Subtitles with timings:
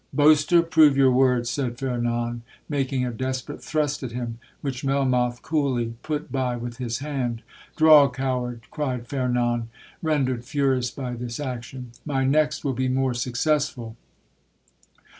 [0.11, 5.93] '—'Boaster, prove your words!' said Fernan, making a desperate thrust at him, which Melmoth coolly
[6.01, 7.43] put by with his hand.
[7.75, 9.69] 'Draw, coward!' cried Fernan,
[10.01, 13.95] rendered furious by this action—'My next will be more successful!'